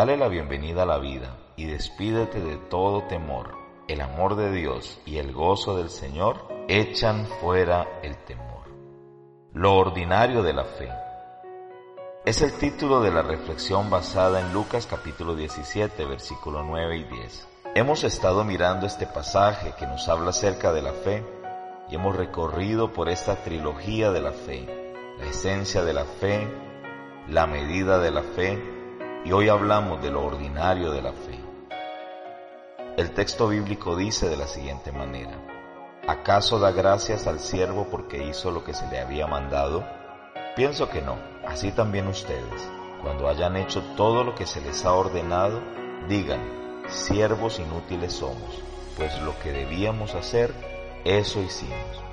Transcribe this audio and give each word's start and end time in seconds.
Dale 0.00 0.16
la 0.16 0.28
bienvenida 0.28 0.84
a 0.84 0.86
la 0.86 0.96
vida 0.96 1.36
y 1.56 1.66
despídete 1.66 2.40
de 2.40 2.56
todo 2.56 3.02
temor. 3.02 3.58
El 3.86 4.00
amor 4.00 4.34
de 4.34 4.50
Dios 4.50 4.98
y 5.04 5.18
el 5.18 5.34
gozo 5.34 5.76
del 5.76 5.90
Señor 5.90 6.48
echan 6.68 7.26
fuera 7.26 8.00
el 8.02 8.16
temor. 8.24 8.64
Lo 9.52 9.74
ordinario 9.74 10.42
de 10.42 10.54
la 10.54 10.64
fe. 10.64 10.88
Es 12.24 12.40
el 12.40 12.54
título 12.54 13.02
de 13.02 13.10
la 13.10 13.20
reflexión 13.20 13.90
basada 13.90 14.40
en 14.40 14.54
Lucas 14.54 14.86
capítulo 14.86 15.36
17, 15.36 16.02
versículo 16.06 16.62
9 16.62 16.96
y 16.96 17.04
10. 17.04 17.48
Hemos 17.74 18.02
estado 18.02 18.42
mirando 18.42 18.86
este 18.86 19.06
pasaje 19.06 19.74
que 19.78 19.86
nos 19.86 20.08
habla 20.08 20.30
acerca 20.30 20.72
de 20.72 20.80
la 20.80 20.94
fe 20.94 21.22
y 21.90 21.96
hemos 21.96 22.16
recorrido 22.16 22.94
por 22.94 23.10
esta 23.10 23.36
trilogía 23.44 24.10
de 24.12 24.22
la 24.22 24.32
fe, 24.32 24.94
la 25.18 25.26
esencia 25.26 25.84
de 25.84 25.92
la 25.92 26.06
fe, 26.06 26.48
la 27.28 27.46
medida 27.46 27.98
de 27.98 28.10
la 28.10 28.22
fe, 28.22 28.79
y 29.24 29.32
hoy 29.32 29.48
hablamos 29.48 30.02
de 30.02 30.10
lo 30.10 30.24
ordinario 30.24 30.92
de 30.92 31.02
la 31.02 31.12
fe. 31.12 31.38
El 32.96 33.12
texto 33.12 33.48
bíblico 33.48 33.96
dice 33.96 34.28
de 34.28 34.36
la 34.36 34.46
siguiente 34.46 34.92
manera, 34.92 35.38
¿acaso 36.06 36.58
da 36.58 36.72
gracias 36.72 37.26
al 37.26 37.38
siervo 37.38 37.86
porque 37.90 38.24
hizo 38.24 38.50
lo 38.50 38.64
que 38.64 38.74
se 38.74 38.86
le 38.88 38.98
había 38.98 39.26
mandado? 39.26 39.84
Pienso 40.56 40.88
que 40.88 41.02
no, 41.02 41.16
así 41.46 41.70
también 41.70 42.08
ustedes, 42.08 42.68
cuando 43.02 43.28
hayan 43.28 43.56
hecho 43.56 43.82
todo 43.96 44.24
lo 44.24 44.34
que 44.34 44.46
se 44.46 44.60
les 44.60 44.84
ha 44.84 44.92
ordenado, 44.92 45.60
digan, 46.08 46.40
siervos 46.88 47.58
inútiles 47.58 48.14
somos, 48.14 48.62
pues 48.96 49.20
lo 49.22 49.38
que 49.40 49.52
debíamos 49.52 50.14
hacer, 50.14 50.52
eso 51.04 51.40
hicimos. 51.40 52.09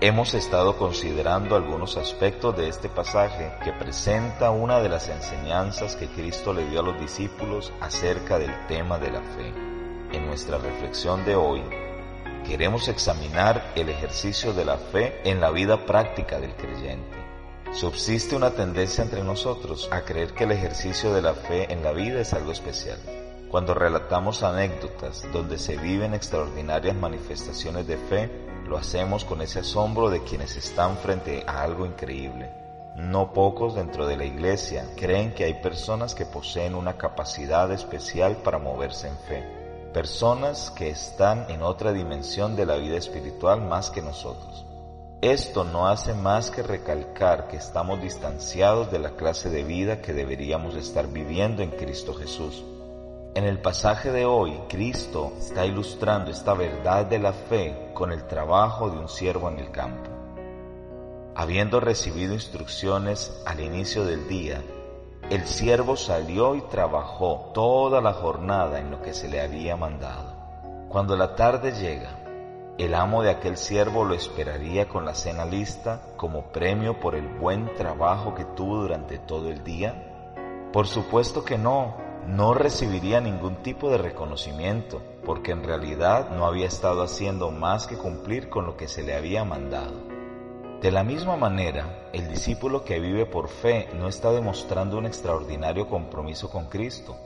Hemos 0.00 0.34
estado 0.34 0.76
considerando 0.76 1.54
algunos 1.54 1.96
aspectos 1.96 2.56
de 2.56 2.68
este 2.68 2.88
pasaje 2.88 3.52
que 3.62 3.72
presenta 3.72 4.50
una 4.50 4.80
de 4.80 4.88
las 4.88 5.08
enseñanzas 5.08 5.94
que 5.94 6.08
Cristo 6.08 6.52
le 6.52 6.68
dio 6.68 6.80
a 6.80 6.82
los 6.82 7.00
discípulos 7.00 7.72
acerca 7.80 8.38
del 8.38 8.52
tema 8.66 8.98
de 8.98 9.10
la 9.12 9.20
fe. 9.20 9.54
En 10.12 10.26
nuestra 10.26 10.58
reflexión 10.58 11.24
de 11.24 11.36
hoy, 11.36 11.62
queremos 12.44 12.88
examinar 12.88 13.72
el 13.76 13.88
ejercicio 13.88 14.52
de 14.52 14.64
la 14.64 14.78
fe 14.78 15.20
en 15.24 15.40
la 15.40 15.52
vida 15.52 15.86
práctica 15.86 16.40
del 16.40 16.54
creyente. 16.56 17.16
Subsiste 17.72 18.34
una 18.34 18.50
tendencia 18.50 19.04
entre 19.04 19.22
nosotros 19.22 19.88
a 19.92 20.02
creer 20.02 20.34
que 20.34 20.44
el 20.44 20.52
ejercicio 20.52 21.14
de 21.14 21.22
la 21.22 21.34
fe 21.34 21.72
en 21.72 21.84
la 21.84 21.92
vida 21.92 22.20
es 22.20 22.34
algo 22.34 22.50
especial. 22.50 22.98
Cuando 23.48 23.74
relatamos 23.74 24.42
anécdotas 24.42 25.24
donde 25.32 25.56
se 25.56 25.76
viven 25.76 26.14
extraordinarias 26.14 26.96
manifestaciones 26.96 27.86
de 27.86 27.96
fe, 27.96 28.43
lo 28.66 28.76
hacemos 28.76 29.24
con 29.24 29.42
ese 29.42 29.60
asombro 29.60 30.10
de 30.10 30.22
quienes 30.22 30.56
están 30.56 30.96
frente 30.96 31.44
a 31.46 31.62
algo 31.62 31.86
increíble. 31.86 32.50
No 32.96 33.32
pocos 33.32 33.74
dentro 33.74 34.06
de 34.06 34.16
la 34.16 34.24
iglesia 34.24 34.86
creen 34.96 35.34
que 35.34 35.44
hay 35.44 35.54
personas 35.54 36.14
que 36.14 36.26
poseen 36.26 36.74
una 36.74 36.96
capacidad 36.96 37.70
especial 37.72 38.36
para 38.36 38.58
moverse 38.58 39.08
en 39.08 39.16
fe, 39.18 39.90
personas 39.92 40.70
que 40.70 40.90
están 40.90 41.46
en 41.50 41.62
otra 41.62 41.92
dimensión 41.92 42.54
de 42.54 42.66
la 42.66 42.76
vida 42.76 42.96
espiritual 42.96 43.60
más 43.60 43.90
que 43.90 44.00
nosotros. 44.00 44.64
Esto 45.20 45.64
no 45.64 45.88
hace 45.88 46.14
más 46.14 46.50
que 46.50 46.62
recalcar 46.62 47.48
que 47.48 47.56
estamos 47.56 48.00
distanciados 48.02 48.92
de 48.92 48.98
la 48.98 49.10
clase 49.12 49.50
de 49.50 49.64
vida 49.64 50.02
que 50.02 50.12
deberíamos 50.12 50.74
estar 50.74 51.08
viviendo 51.08 51.62
en 51.62 51.70
Cristo 51.70 52.14
Jesús. 52.14 52.62
En 53.34 53.42
el 53.46 53.58
pasaje 53.58 54.12
de 54.12 54.24
hoy, 54.26 54.52
Cristo 54.68 55.32
está 55.36 55.66
ilustrando 55.66 56.30
esta 56.30 56.54
verdad 56.54 57.04
de 57.04 57.18
la 57.18 57.32
fe 57.32 57.90
con 57.92 58.12
el 58.12 58.28
trabajo 58.28 58.90
de 58.90 58.98
un 58.98 59.08
siervo 59.08 59.48
en 59.48 59.58
el 59.58 59.72
campo. 59.72 60.08
Habiendo 61.34 61.80
recibido 61.80 62.32
instrucciones 62.32 63.42
al 63.44 63.58
inicio 63.58 64.04
del 64.04 64.28
día, 64.28 64.62
el 65.30 65.48
siervo 65.48 65.96
salió 65.96 66.54
y 66.54 66.60
trabajó 66.60 67.50
toda 67.52 68.00
la 68.00 68.12
jornada 68.12 68.78
en 68.78 68.92
lo 68.92 69.02
que 69.02 69.12
se 69.12 69.28
le 69.28 69.40
había 69.40 69.76
mandado. 69.76 70.32
Cuando 70.88 71.16
la 71.16 71.34
tarde 71.34 71.72
llega, 71.72 72.16
el 72.78 72.94
amo 72.94 73.24
de 73.24 73.30
aquel 73.30 73.56
siervo 73.56 74.04
lo 74.04 74.14
esperaría 74.14 74.88
con 74.88 75.04
la 75.04 75.14
cena 75.16 75.44
lista 75.44 76.02
como 76.16 76.52
premio 76.52 77.00
por 77.00 77.16
el 77.16 77.26
buen 77.26 77.74
trabajo 77.74 78.32
que 78.32 78.44
tuvo 78.44 78.82
durante 78.82 79.18
todo 79.18 79.48
el 79.50 79.64
día. 79.64 80.70
Por 80.72 80.86
supuesto 80.86 81.44
que 81.44 81.58
no, 81.58 81.96
no 82.28 82.54
recibiría 82.54 83.20
ningún 83.20 83.56
tipo 83.56 83.90
de 83.90 83.98
reconocimiento, 83.98 85.02
porque 85.24 85.52
en 85.52 85.62
realidad 85.62 86.30
no 86.30 86.46
había 86.46 86.66
estado 86.66 87.02
haciendo 87.02 87.50
más 87.50 87.86
que 87.86 87.96
cumplir 87.96 88.48
con 88.48 88.66
lo 88.66 88.76
que 88.76 88.88
se 88.88 89.02
le 89.02 89.14
había 89.14 89.44
mandado. 89.44 90.14
De 90.80 90.90
la 90.90 91.02
misma 91.02 91.36
manera, 91.36 92.10
el 92.12 92.28
discípulo 92.28 92.84
que 92.84 93.00
vive 93.00 93.24
por 93.24 93.48
fe 93.48 93.88
no 93.94 94.08
está 94.08 94.32
demostrando 94.32 94.98
un 94.98 95.06
extraordinario 95.06 95.88
compromiso 95.88 96.50
con 96.50 96.66
Cristo, 96.66 97.16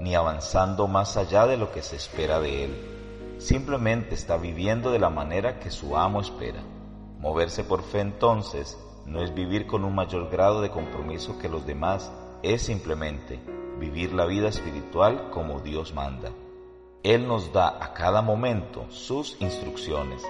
ni 0.00 0.14
avanzando 0.14 0.88
más 0.88 1.16
allá 1.16 1.46
de 1.46 1.56
lo 1.56 1.70
que 1.70 1.82
se 1.82 1.96
espera 1.96 2.40
de 2.40 2.64
él. 2.64 3.36
Simplemente 3.38 4.14
está 4.14 4.36
viviendo 4.36 4.90
de 4.90 4.98
la 4.98 5.10
manera 5.10 5.58
que 5.60 5.70
su 5.70 5.96
amo 5.96 6.20
espera. 6.20 6.62
Moverse 7.18 7.64
por 7.64 7.82
fe 7.82 8.00
entonces 8.00 8.78
no 9.06 9.22
es 9.22 9.34
vivir 9.34 9.66
con 9.66 9.84
un 9.84 9.94
mayor 9.94 10.28
grado 10.30 10.60
de 10.60 10.70
compromiso 10.70 11.38
que 11.38 11.48
los 11.48 11.66
demás, 11.66 12.10
es 12.44 12.62
simplemente 12.62 13.40
vivir 13.78 14.12
la 14.12 14.26
vida 14.26 14.48
espiritual 14.48 15.30
como 15.30 15.60
Dios 15.60 15.94
manda. 15.94 16.30
Él 17.02 17.26
nos 17.26 17.52
da 17.52 17.82
a 17.82 17.92
cada 17.94 18.22
momento 18.22 18.86
sus 18.90 19.36
instrucciones 19.40 20.22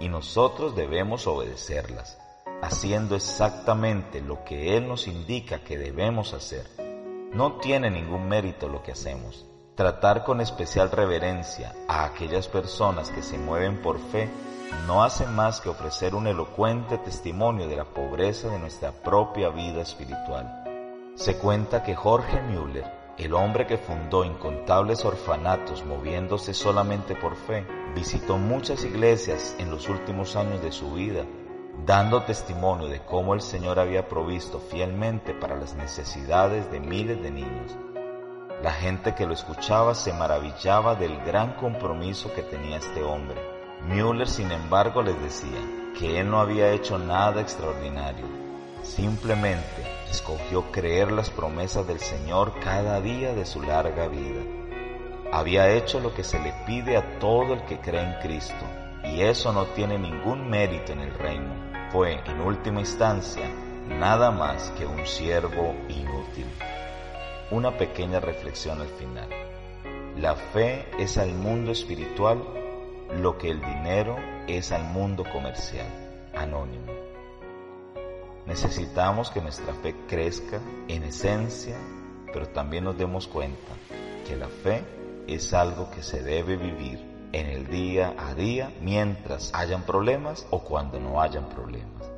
y 0.00 0.08
nosotros 0.08 0.74
debemos 0.74 1.26
obedecerlas, 1.26 2.18
haciendo 2.62 3.14
exactamente 3.16 4.20
lo 4.20 4.44
que 4.44 4.76
Él 4.76 4.88
nos 4.88 5.06
indica 5.06 5.60
que 5.60 5.78
debemos 5.78 6.34
hacer. 6.34 6.66
No 7.32 7.54
tiene 7.54 7.90
ningún 7.90 8.28
mérito 8.28 8.68
lo 8.68 8.82
que 8.82 8.92
hacemos. 8.92 9.46
Tratar 9.74 10.24
con 10.24 10.40
especial 10.40 10.90
reverencia 10.90 11.74
a 11.88 12.04
aquellas 12.04 12.46
personas 12.46 13.10
que 13.10 13.22
se 13.22 13.38
mueven 13.38 13.82
por 13.82 13.98
fe 13.98 14.28
no 14.86 15.02
hace 15.02 15.26
más 15.26 15.60
que 15.60 15.68
ofrecer 15.68 16.14
un 16.14 16.26
elocuente 16.26 16.98
testimonio 16.98 17.68
de 17.68 17.76
la 17.76 17.84
pobreza 17.84 18.48
de 18.48 18.58
nuestra 18.58 18.92
propia 18.92 19.48
vida 19.48 19.82
espiritual. 19.82 20.63
Se 21.16 21.38
cuenta 21.38 21.84
que 21.84 21.94
Jorge 21.94 22.42
Müller, 22.42 22.84
el 23.18 23.34
hombre 23.34 23.68
que 23.68 23.78
fundó 23.78 24.24
incontables 24.24 25.04
orfanatos 25.04 25.84
moviéndose 25.84 26.52
solamente 26.54 27.14
por 27.14 27.36
fe, 27.36 27.64
visitó 27.94 28.36
muchas 28.36 28.84
iglesias 28.84 29.54
en 29.60 29.70
los 29.70 29.88
últimos 29.88 30.34
años 30.34 30.60
de 30.60 30.72
su 30.72 30.92
vida, 30.92 31.24
dando 31.86 32.24
testimonio 32.24 32.88
de 32.88 32.98
cómo 33.04 33.34
el 33.34 33.42
Señor 33.42 33.78
había 33.78 34.08
provisto 34.08 34.58
fielmente 34.58 35.34
para 35.34 35.54
las 35.54 35.74
necesidades 35.76 36.68
de 36.72 36.80
miles 36.80 37.22
de 37.22 37.30
niños. 37.30 37.76
La 38.60 38.72
gente 38.72 39.14
que 39.14 39.24
lo 39.24 39.34
escuchaba 39.34 39.94
se 39.94 40.12
maravillaba 40.12 40.96
del 40.96 41.16
gran 41.24 41.54
compromiso 41.54 42.34
que 42.34 42.42
tenía 42.42 42.78
este 42.78 43.04
hombre. 43.04 43.40
Müller, 43.86 44.28
sin 44.28 44.50
embargo, 44.50 45.00
les 45.00 45.20
decía 45.22 45.60
que 45.96 46.18
él 46.18 46.28
no 46.28 46.40
había 46.40 46.72
hecho 46.72 46.98
nada 46.98 47.40
extraordinario, 47.40 48.26
simplemente 48.84 49.82
escogió 50.10 50.70
creer 50.70 51.10
las 51.10 51.30
promesas 51.30 51.86
del 51.86 51.98
Señor 51.98 52.60
cada 52.60 53.00
día 53.00 53.34
de 53.34 53.44
su 53.46 53.62
larga 53.62 54.06
vida. 54.08 54.42
Había 55.32 55.70
hecho 55.70 55.98
lo 55.98 56.14
que 56.14 56.22
se 56.22 56.38
le 56.38 56.52
pide 56.66 56.96
a 56.96 57.18
todo 57.18 57.54
el 57.54 57.64
que 57.64 57.80
cree 57.80 58.02
en 58.02 58.20
Cristo, 58.20 58.64
y 59.02 59.22
eso 59.22 59.52
no 59.52 59.66
tiene 59.68 59.98
ningún 59.98 60.48
mérito 60.48 60.92
en 60.92 61.00
el 61.00 61.14
reino. 61.14 61.52
Fue, 61.90 62.20
en 62.26 62.40
última 62.40 62.80
instancia, 62.80 63.48
nada 63.88 64.30
más 64.30 64.70
que 64.78 64.86
un 64.86 65.06
siervo 65.06 65.74
inútil. 65.88 66.46
Una 67.50 67.76
pequeña 67.76 68.20
reflexión 68.20 68.80
al 68.80 68.88
final. 68.88 69.28
La 70.16 70.36
fe 70.36 70.86
es 70.98 71.18
al 71.18 71.32
mundo 71.32 71.72
espiritual 71.72 72.42
lo 73.16 73.36
que 73.36 73.50
el 73.50 73.60
dinero 73.60 74.16
es 74.46 74.72
al 74.72 74.84
mundo 74.84 75.24
comercial. 75.32 75.86
Anónimo. 76.34 77.03
Necesitamos 78.54 79.32
que 79.32 79.40
nuestra 79.40 79.74
fe 79.74 79.96
crezca 80.06 80.60
en 80.86 81.02
esencia, 81.02 81.76
pero 82.32 82.46
también 82.50 82.84
nos 82.84 82.96
demos 82.96 83.26
cuenta 83.26 83.72
que 84.28 84.36
la 84.36 84.46
fe 84.46 84.84
es 85.26 85.52
algo 85.52 85.90
que 85.90 86.04
se 86.04 86.22
debe 86.22 86.56
vivir 86.56 87.00
en 87.32 87.46
el 87.46 87.66
día 87.66 88.14
a 88.16 88.32
día 88.32 88.72
mientras 88.80 89.50
hayan 89.52 89.82
problemas 89.82 90.46
o 90.50 90.62
cuando 90.62 91.00
no 91.00 91.20
hayan 91.20 91.48
problemas. 91.48 92.08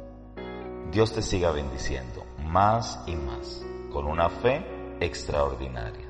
Dios 0.92 1.14
te 1.14 1.22
siga 1.22 1.52
bendiciendo 1.52 2.26
más 2.44 3.02
y 3.06 3.16
más 3.16 3.64
con 3.90 4.04
una 4.04 4.28
fe 4.28 4.62
extraordinaria. 5.00 6.05